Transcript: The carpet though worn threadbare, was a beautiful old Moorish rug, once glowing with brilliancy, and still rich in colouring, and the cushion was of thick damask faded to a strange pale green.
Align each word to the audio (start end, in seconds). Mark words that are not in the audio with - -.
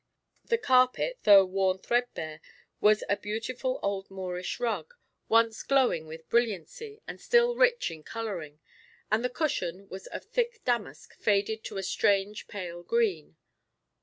The 0.45 0.57
carpet 0.57 1.19
though 1.25 1.45
worn 1.45 1.77
threadbare, 1.77 2.41
was 2.79 3.03
a 3.07 3.15
beautiful 3.15 3.79
old 3.83 4.09
Moorish 4.09 4.59
rug, 4.59 4.95
once 5.29 5.61
glowing 5.61 6.07
with 6.07 6.27
brilliancy, 6.27 7.03
and 7.07 7.21
still 7.21 7.55
rich 7.55 7.91
in 7.91 8.01
colouring, 8.01 8.61
and 9.11 9.23
the 9.23 9.29
cushion 9.29 9.87
was 9.89 10.07
of 10.07 10.23
thick 10.23 10.61
damask 10.65 11.13
faded 11.13 11.63
to 11.65 11.77
a 11.77 11.83
strange 11.83 12.47
pale 12.47 12.81
green. 12.81 13.37